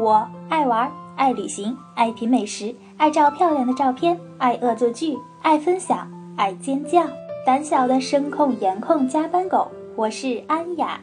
[0.00, 7.06] 我爱玩，爱旅行，爱品美食，爱照漂亮的照片，爱恶作剧，爱分享，爱尖叫。
[7.44, 10.98] 胆小的声控颜控加班狗，我是安雅。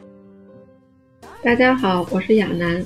[1.43, 2.83] 大家好，我是亚楠。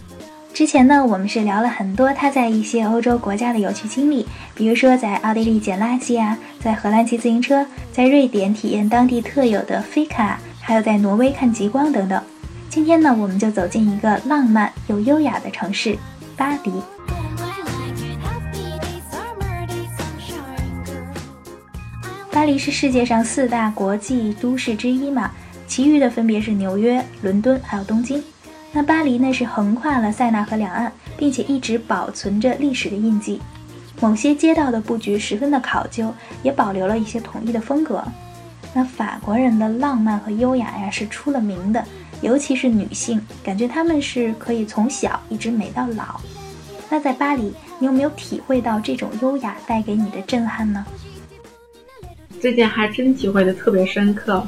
[0.53, 12.21] 之前呢，我们是聊了很多他在一些欧洲国家的有趣经历，比如说在奥地利捡垃圾啊，在荷兰骑自行车，在瑞典体验当地特有的飞卡，还有在挪威看极光等等。
[12.71, 15.97] 今天呢，我们就走进一个浪漫又优雅的城市——
[16.37, 16.71] 巴黎。
[22.31, 25.29] 巴黎是世界上四大国际都市之一嘛，
[25.67, 28.23] 其余的分别是纽约、伦敦还有东京。
[28.71, 33.41] 那巴黎呢是横跨了塞纳河两岸，并且一直保存着历史的印记。
[33.99, 38.01] 某些街道的布局十分的考究，也保留了一些统一的风格。
[38.73, 41.83] 那法国人的浪漫和优雅呀是出了名的，
[42.21, 46.19] 尤其是女性，感觉她们是可以从小一直美到老。
[46.89, 50.85] 那在巴黎，你有没有体会到这种优雅带给你的震撼呢？
[52.39, 54.45] 最近还真体会的特别深刻。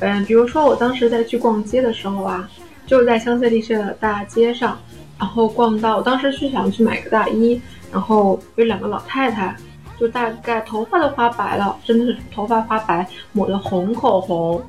[0.00, 2.48] 嗯，比如说我当时在去逛街的时候啊。
[2.84, 4.76] 就是在香榭丽舍的大街上，
[5.16, 7.58] 然后逛到，我当时是想去买个大衣，
[7.92, 9.56] 然后有两个老太太，
[9.98, 14.60] 就大概头发都花白了，真的是头发花白，抹的红口红，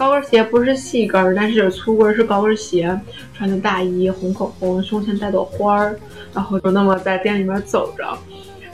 [0.00, 2.98] 高跟鞋不是细跟，但是粗跟是高跟鞋，
[3.34, 5.94] 穿的大衣，红口红，胸前带朵花儿，
[6.32, 8.04] 然后就那么在店里面走着，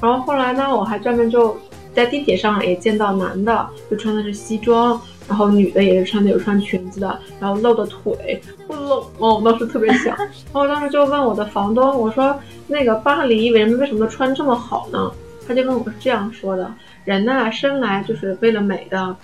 [0.00, 1.58] 然后后来呢，我还专门就
[1.92, 5.00] 在地铁上也见到男的，就穿的是西装。
[5.28, 9.34] 然后女的也是穿的有穿裙子的，然后露的腿不冷吗？
[9.34, 12.38] 我当时特别想， 然后我当时就问我的房东，我说
[12.68, 15.10] 那个巴黎为什么为什么穿这么好呢？
[15.48, 16.72] 他就跟我是这样说的：
[17.04, 19.16] 人呐生来就是为了美的，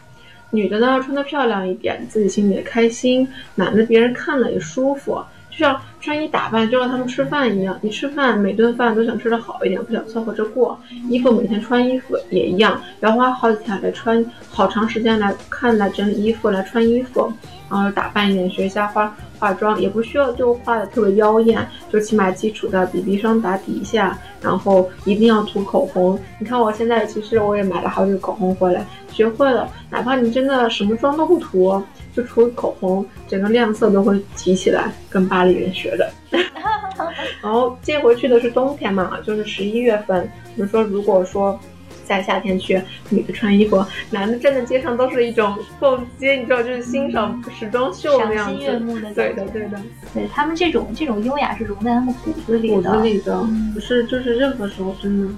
[0.52, 5.20] 女的呢穿的漂亮一点，自己心里也开心；男的别人看了也舒服。
[5.50, 7.78] 就像穿衣打扮，就像他们吃饭一样。
[7.82, 10.80] 你吃饭每顿饭都想吃的好一点，不想凑合着过。
[11.10, 17.30] 衣服每天穿衣服也一样，要花好几天来穿，好长时间来看来整理衣服来穿衣服，
[17.72, 26.18] 然后打扮一点，学一下化化妆，也不需要就化的特别妖艳，就起码基础的 BB 霜打底一下，然后一定要涂口红。
[26.38, 31.82] 你看我现在其实我也买了好几个口红回来，学会了，哪怕你真的什么妆都不涂。
[32.14, 36.10] 就涂口红，整个亮色都会提起来，跟巴黎人学的。
[37.40, 40.30] 然后接回去的是冬天嘛，就是十一月份。
[40.54, 41.58] 比如说，如果说
[42.04, 42.80] 在夏天去，
[43.10, 48.80] 女的穿衣服，男的站在街上都是一种逛街，你知道，就是欣赏时装秀那样子。
[49.14, 49.80] 对的，对的。
[50.14, 52.74] 对他们这种这种优雅是融在他们骨子里的。
[52.74, 55.28] 骨子里的，不是，就是任何时候真的，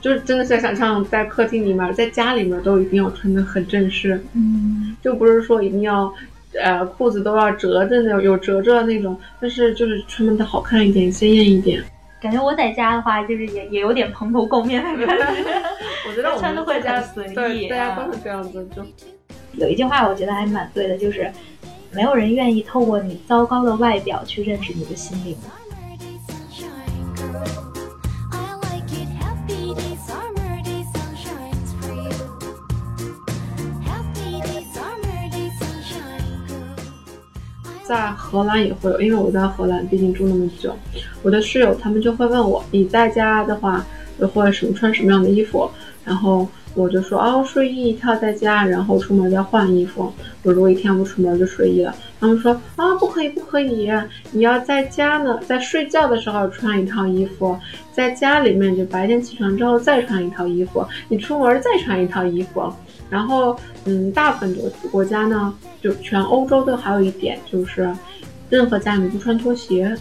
[0.00, 4.22] 就是真的是想象在客厅里面，在家里面都一定要穿的很正式。
[4.34, 4.96] 嗯。
[5.02, 6.12] 就不是说一定要，
[6.60, 11.82] 呃，裤子都要折的那种，有褶褶的那种，但是就是穿的好看一点，鲜艳一点。
[12.22, 15.44] 感觉我在家的话，就是也也有点蓬头垢面的感觉。
[16.08, 18.64] 我觉得穿的会比较随意，大家都是这样子。
[18.74, 18.82] 就
[19.54, 21.30] 有一句话，我觉得还蛮对的，就是
[21.90, 25.36] 没有人愿意透过你糟糕的外表去认识你的心灵。
[37.92, 40.74] 在荷兰也会有，因为我在荷兰毕竟住那么久，
[41.22, 43.84] 我的室友他们就会问我，你在家的话
[44.18, 45.70] 会什么穿什么样的衣服？
[46.02, 50.10] 然后我就说，哦，睡衣一套在家，然后出门再换衣服。
[50.42, 51.94] 我如果一天不出门就睡衣了。
[52.18, 53.90] 他们说，啊，不可以，不可以，
[54.30, 57.58] 你要在家呢，在睡觉的时候穿一套衣服，
[57.92, 62.72] 在家里面就白天起床之后再穿一套衣服，你出门再穿一套衣服。
[63.12, 65.52] 然后，嗯，大部分国国家呢，
[65.82, 67.94] 就全欧洲都还有一点就是，
[68.48, 69.94] 任何家里面不穿拖鞋，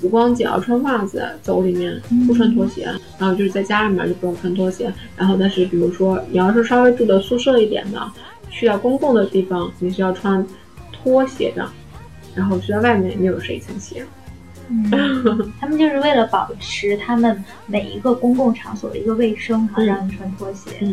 [0.00, 2.92] 不光脚穿袜子走里面，不穿拖鞋。
[3.16, 4.92] 然后就是在家里面就不用穿拖鞋。
[5.16, 8.10] 然后但是比如说你要是稍微住的宿舍一点的，
[8.50, 10.44] 去到公共的地方，你是要穿
[10.90, 11.64] 拖鞋的。
[12.34, 14.04] 然后去到外面，你有睡一层鞋。
[14.68, 14.90] 嗯，
[15.60, 20.70] 他们就是为了保持他们每一个公共场所的一个卫生，哈，让你穿拖鞋。
[20.80, 20.92] 嗯。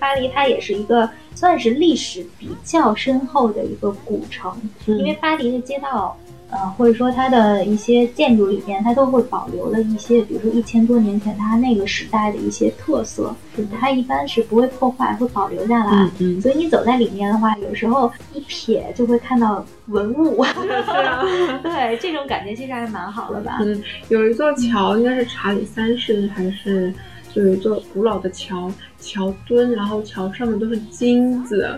[0.00, 4.52] 巴黎它也是一个算是历史比较深厚的一个古城，
[4.86, 6.16] 因为巴黎的街道，
[6.50, 13.34] 呃，或者说它的一些建筑里面，它都会保留了一些，比如说一千多年前它那个时代的一些特色，
[13.78, 16.10] 它一般是不会破坏，会保留下来。
[16.40, 20.44] 所以你走在里面的话，有时候一瞥就会看到文物。
[21.62, 23.58] 对，这种感觉其实还蛮好的吧？
[23.60, 26.92] 嗯，有一座桥，应该是查理三世还是？
[27.34, 31.68] 就有一座古老的桥，桥墩，然后桥上面都是金子，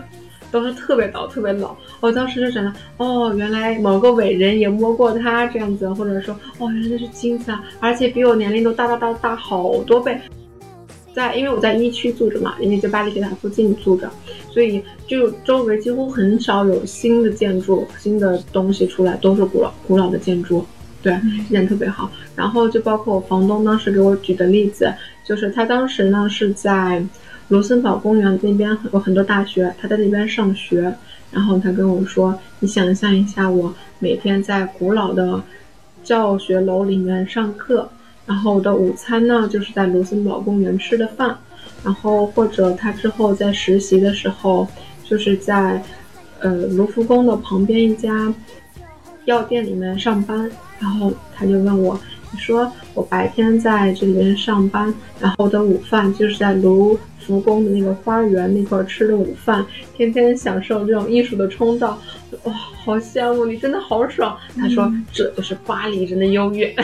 [0.51, 1.75] 都是特别老、特别老。
[1.99, 10.19] 我当时就想到，哦，原来某个伟人也摸过它这样子，或者说，哦，原来那是金子啊，而且比我年龄都大大大大好多倍。
[11.13, 14.09] 在，因为我在一区住着嘛，因为在巴黎铁塔附近住着，
[14.49, 20.65] 所以就周围几乎很少有新的建筑、新的东西出来，都是古老、古老的建筑。
[21.03, 21.13] 对，
[21.43, 22.09] 这点特别好。
[22.35, 24.91] 然后就包括我房东当时给我举的例子，
[25.23, 27.05] 就是他当时呢是在
[27.49, 30.91] 卢森堡公园那边有很多大学，他在那边上学。
[31.31, 35.41] 然后他跟我说：“你想象一下，我每天在古老的
[36.03, 37.89] 教学楼里面上课，
[38.27, 41.35] 然后我的午餐呢就是在卢森堡公园吃的饭，
[41.83, 44.67] 然后或者他之后在实习的时候，
[45.03, 45.81] 就是在
[46.39, 48.31] 呃卢浮宫的旁边一家
[49.25, 50.49] 药店里面上班。”
[50.79, 51.97] 然后他就问我，
[52.31, 59.65] 你说我白天在这里边上班，然后我的午饭就是在卢浮宫的那个花园那块吃的午饭，
[59.95, 61.97] 天天享受这种艺术的冲造，
[62.43, 64.37] 哇，好羡慕你，真的好爽。
[64.57, 66.75] 他说这就是巴黎人的优越，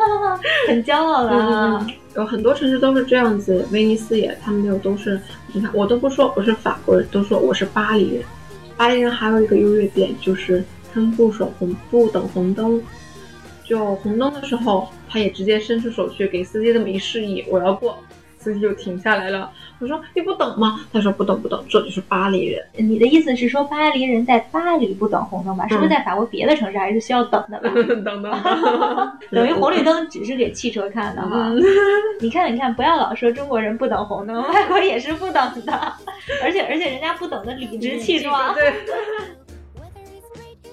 [0.68, 1.86] 很骄傲了。
[2.14, 5.18] 有很多城市都是这样子，威尼斯也，他们就都是，
[5.54, 8.22] 你看我都不说我是法国人，都说我是巴黎人。
[8.76, 10.62] 巴黎人还有一个优越点就是
[10.98, 12.82] 他们不守红不等红灯。
[13.62, 18.02] 就红灯的时候，他也直接伸出手去给司机这么一示意，我要过，
[18.38, 19.48] 司机就停下来了。
[19.78, 20.80] 我说你不等吗？
[20.92, 22.64] 他说不等不等，这就是巴黎人。
[22.76, 25.68] 你的意思是说巴黎人在巴黎不等红灯吧？
[25.68, 27.70] 是不是在法国别的城市还是需要等的吧？
[28.04, 28.32] 等等，
[29.30, 31.52] 等于红绿灯只是给汽车看的哈。
[32.20, 35.34] 你看你看，不要老说中国人不等红灯，外国也是不等
[35.64, 35.72] 的，
[36.42, 38.54] 而且而且人家不等的理直气壮。
[38.54, 38.72] 对，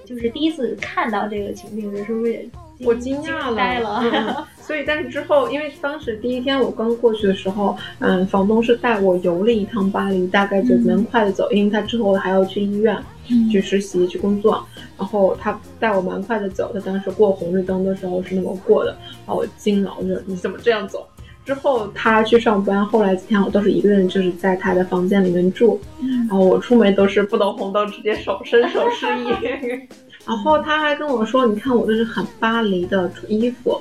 [0.06, 2.48] 就是第一次看到这个情景的时候也。
[2.82, 13.02] 我惊讶了， 所以但是之后，因为当时第一天我刚过去的时候，嗯，房东是带我游了一趟巴黎，大概就蛮快的走，因为他之后还要去医院
[13.50, 14.62] 去实习去工作，
[14.98, 18.94] 然后他带我蛮快的走，他当时过红绿灯的时候是那么过的，
[19.26, 21.08] 把我惊了，我说你怎么这样走？
[21.46, 29.86] 之后他去上班，后来几天我都是一个人，就是在他的房间里面住，然后我出门都是不等红灯，直接手伸手示意。
[30.26, 33.80] 然后他还跟我说：“你看我这是很巴黎的衣服。”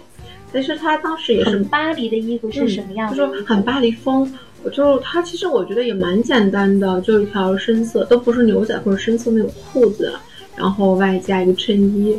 [0.52, 3.16] 其实他当时也是巴黎的衣服是什么样的？
[3.16, 4.30] 他说很巴黎风。
[4.62, 10.12] 我就他其实我觉得也蛮简单的，就一条深色，都不是牛仔或者深色那种裤子，
[10.56, 12.18] 然后外加一个衬衣。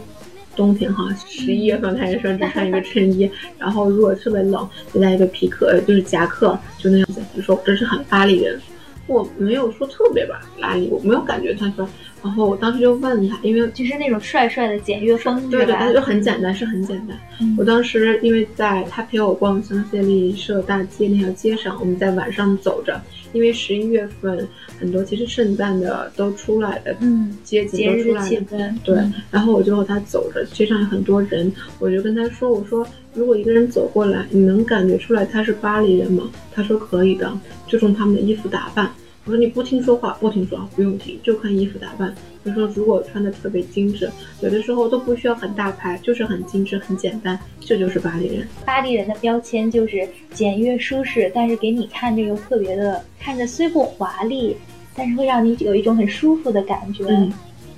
[0.55, 3.29] 冬天哈，十一月份他也说只穿一个衬衣，
[3.59, 7.21] 然后如果特别冷，再带一个皮克，就是夹克，就那样子。
[7.35, 8.59] 就说这是很巴黎人。
[9.07, 11.87] 我没有说特别吧，巴黎，我没有感觉他说。
[12.23, 17.15] 然后我当时就问他，因为就是那种帅帅的简约风，对对，他就很简单，是很简单。
[17.55, 22.99] 我当时因为在他陪我逛香榭丽舍大街那条街上，我们在晚上走着，
[23.35, 24.47] 因为十一月份
[24.79, 28.97] 很多其实圣诞的都出来的，嗯，街景都出来了，对。
[29.29, 36.31] 然后我就和他走着，街上有很多人，我就跟他说，我说如果一个人走过来，你能感觉出来他是巴黎人吗？
[36.53, 37.29] 他说可以的，
[37.67, 38.89] 就从他们的衣服打扮。
[39.25, 42.13] 我说你不听说话，不听说话，不用听，就看衣服打扮。
[42.43, 44.07] 他说如果穿的特别精致，
[44.41, 48.47] 有的时候都不需要很大牌，就是很精致、很简单，这就是巴黎人。
[48.63, 54.55] 巴黎人的标签就是简约舒适，但是给你看着又特别的，看着虽不华丽，
[54.95, 57.03] 但是会让你有一种很舒服的感觉。
[57.05, 57.33] 嗯。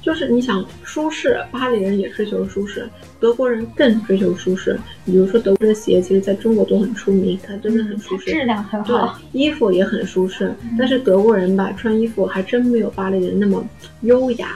[0.08, 2.88] 就是你想舒适，巴黎人也追求舒适，
[3.20, 4.80] 德国人更追求舒适。
[5.06, 10.50] 比如说德国的鞋，其实在中国都很出名，它真的很舒适，质量很好，对，衣服也很舒适。
[10.80, 13.62] 但是德国人吧，穿衣服还真没有巴黎人那么
[14.04, 14.48] 优雅。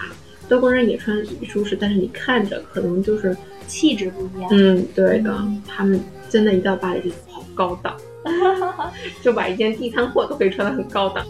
[0.48, 3.36] 德国人也穿舒适，但是你看着可能就是
[3.68, 4.50] 气质不一样。
[4.54, 7.94] 嗯，对的，他们真的，一到巴黎就好高档，
[9.22, 11.26] 就把一件地摊货都可以穿得很高档。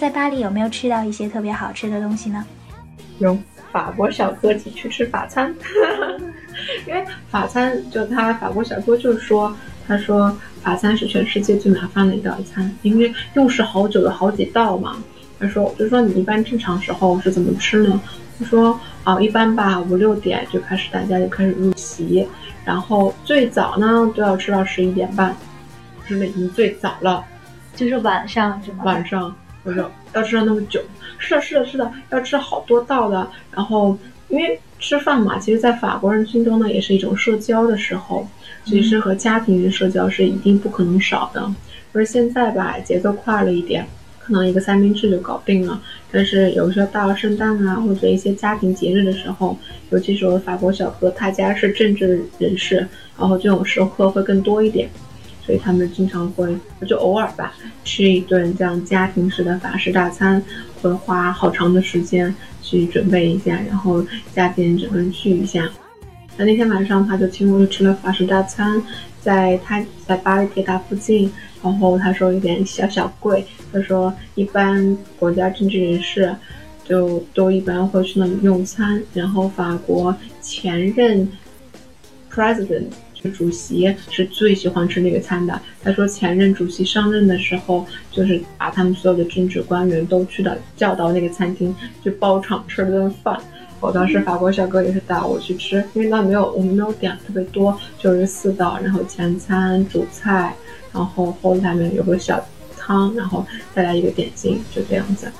[0.00, 2.42] 在巴黎有没有吃到一些特别好吃的东西呢？
[3.18, 3.36] 有，
[3.70, 5.54] 法国小哥请去吃法餐，
[6.88, 9.54] 因为法餐就他法国小哥就说，
[9.86, 14.96] 他说法餐是全世界最麻烦的一道餐，因为又是好久，的好几道嘛。
[15.38, 18.00] 他说，我就说你一般正常时候是怎么吃呢？
[18.38, 22.26] 他说啊，一般吧，五六点就开始大家就开始入席，
[22.64, 25.36] 然后最早呢都要吃到十一点半，
[26.06, 27.22] 是已经最早了，
[27.76, 28.84] 就是晚上是吗？
[28.84, 29.36] 晚上。
[29.62, 30.80] 我说要吃了那么久，
[31.18, 33.28] 是的，是的，是的，要吃好多道的。
[33.52, 33.96] 然后
[34.28, 38.26] 因为吃饭嘛，其实，在法国人心中呢，也是一种社交的时候，
[38.64, 41.46] 其实和家庭人社交是一定不可能少的。
[41.92, 43.86] 而现在吧，节奏快了一点，
[44.18, 45.82] 可能一个三明治就搞定了。
[46.10, 49.58] 但是有时候到了圣诞啊，或者一些家庭节日的时候，
[49.90, 52.76] 尤其是我法国小哥，他家是政治人士，
[53.18, 54.88] 然后这种时刻会更多一点，
[55.50, 57.52] 所以他们经常会就偶尔吧，
[57.82, 60.40] 吃一顿这样家庭式的法式大餐，
[60.80, 64.00] 会花好长的时间去准备一下，然后
[64.32, 65.68] 家庭整个聚一下。
[66.36, 68.80] 那那天晚上他就请我去吃了法式大餐，
[69.20, 71.32] 在他在巴黎铁塔附近。
[71.64, 76.32] 然后他说有点小小贵，他说一般国家政治人士
[76.84, 81.28] 就都一般会去那里用餐，然后法国前任
[82.32, 82.86] president
[83.28, 85.60] 主席是最喜欢吃那个餐的。
[85.82, 93.38] 他说前任主席上任的时候，就是把他们所有的政治官员都去到叫到那个餐厅去包场吃了顿饭。
[93.80, 100.54] 我当时法国小哥也是带我去吃，因为那没有我们没有点特别多，就是四道，然后前餐主菜。
[100.92, 102.44] 然后后下面有个小
[102.76, 105.30] 汤，然后再来一个点心，就这样子。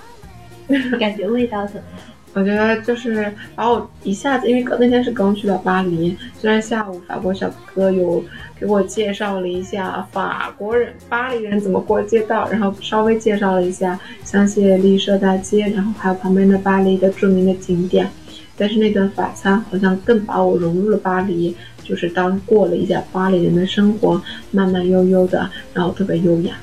[1.00, 1.98] 感觉味道怎么样？
[2.32, 8.22] 我觉得就是把我一下子，因为那天是刚去了巴黎，虽然下午法国小哥有
[8.58, 18.08] 给我介绍了一下法国人、巴黎人怎么过街道，然后稍微介绍了一下香榭丽舍大街，然后还有旁边的巴黎的著名的景点。
[18.56, 21.56] 但是那顿法餐好像更把我融入了巴黎。
[21.82, 24.22] 就是当过了一下巴黎人的生活，
[24.52, 26.54] 慢慢悠悠的，然后特别优雅，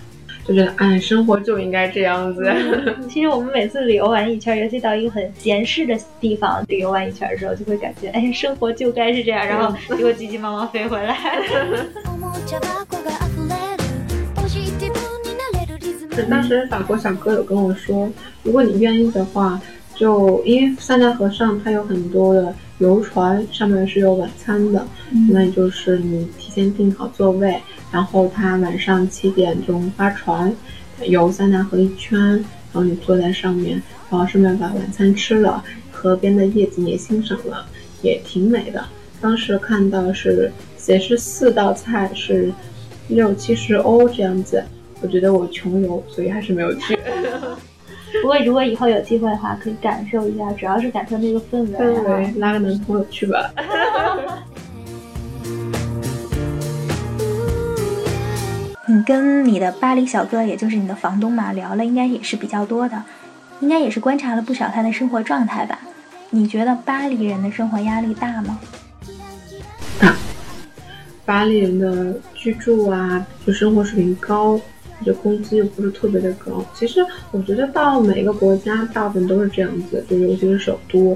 [0.48, 2.50] 就觉得哎，生活就应该这样子。
[3.10, 11.18] 其实我们每次旅游完一圈，尤其到一个很闲适的地方旅游完一圈的时候，就会感觉哎，生活就该是这样，然后结果急急忙忙飞回来。
[16.30, 18.10] 当时法国小哥有跟我说，
[18.44, 19.62] 如果你愿意的话，
[19.94, 22.56] 就因为塞纳河上它有很多的。
[22.80, 24.86] 游船上面是有晚餐的，
[25.32, 27.60] 那就是你提前订好座位，
[27.92, 30.54] 然后他晚上七点钟发船，
[31.06, 37.66] 游塞纳河一圈，然后你坐在上面，然后顺便把晚餐吃了，河边的夜景也欣赏了，
[38.02, 38.84] 也挺美的。
[39.20, 42.52] 当时看到是写是四道菜是
[43.08, 44.64] 六七十欧这样子，
[45.02, 46.96] 我觉得我穷游，所以还是没有去。
[48.22, 51.78] 不过，如果以后有机会的话，可以感受一下，主要是感受那个氛围。
[51.78, 53.52] 氛围，拉个男朋友去吧。
[59.08, 63.02] 跟你的巴黎小哥，也就是你的房东嘛，聊了应该也是比较多的，
[63.62, 65.80] 应该也是观察了不少他的生活状态吧？
[66.32, 68.60] 你觉得巴黎人的生活压力大吗？
[69.98, 70.14] 大。
[71.26, 74.60] 巴黎人的居住啊，就生活水平高。
[75.00, 81.16] 而且工资又不是特别的高，其实我觉得到每个国家大部分都是这样子，就尤其是首都，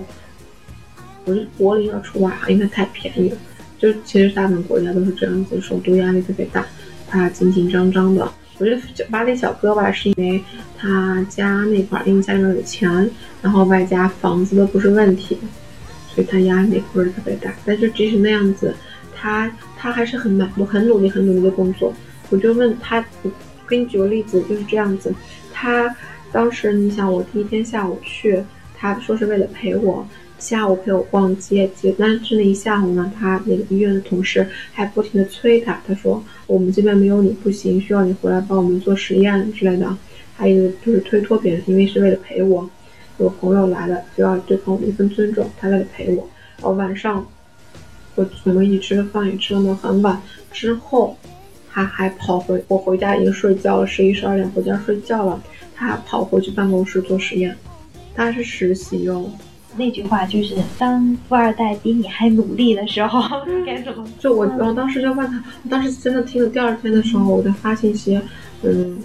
[1.25, 3.37] 我觉得柏林要除外啊，因为太便宜了。
[3.79, 6.63] 就其实大部分国家都是这样子，首都压力特别大，
[7.11, 8.31] 他紧紧张张的。
[8.57, 10.41] 我觉得巴黎小哥吧，是因为
[10.77, 12.89] 他家那块儿，因为家里面有钱，
[13.41, 15.37] 然后外加房子都不是问题，
[16.07, 17.53] 所以他压力不是特别大。
[17.65, 18.73] 但是即使那样子，
[19.13, 21.93] 他他还是很满，我很努力很努力的工作。
[22.29, 23.03] 我就问他。
[23.23, 25.13] 我给你举个例子，就是这样子。
[25.53, 25.95] 他
[26.29, 28.43] 当时，你想，我第一天下午去，
[28.77, 30.05] 他说是为了陪我
[30.41, 39.95] 下午陪我逛街，结但是那一下午呢，他那个医院的同事还不停的催他，他说我们这边没有你不行，需要你回来帮我们做实验之类的。
[40.35, 42.67] 还有就是推脱别人，因为是为了陪我，
[43.19, 46.27] 有朋友来了就要对朋友一份尊重，他为了陪我。
[46.57, 47.25] 然后晚上
[48.15, 50.19] 我我们一起吃了饭，也吃到很晚
[50.51, 51.15] 之后。
[51.73, 55.41] 他还跑回我回家已经睡觉了，十一十二点回家睡觉了。
[55.73, 57.55] 他还跑回去办公室做实验，
[58.13, 59.31] 他是实习哟。
[59.77, 63.21] 那句话就是，当富二代比你还努力的时候，
[63.65, 64.05] 该怎么？
[64.19, 68.19] 就我，我当时就问他，我当时真的听了第二天的时候，我在发信息，
[68.63, 68.99] 嗯，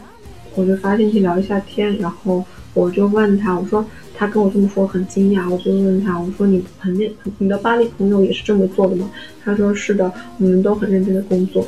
[0.54, 2.44] 我就发信息聊一下天，然后
[2.74, 3.84] 我就问他，我说
[4.16, 9.08] 他跟我这么说很惊讶，我就问他，我说你很认，你的巴黎朋友也是这么做的吗？
[9.44, 11.66] 他说是的，我们都很认真的工作。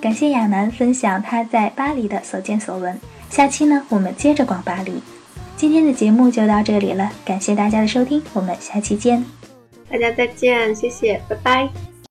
[0.00, 2.96] 感谢亚楠分享他在巴黎的所见所闻。
[3.28, 4.92] 下期呢，我们接着逛巴黎。
[5.56, 9.24] 今天的节目就到这里了，感谢大家的收听，我们下期见。
[9.88, 11.68] 大家再见，谢谢，拜拜。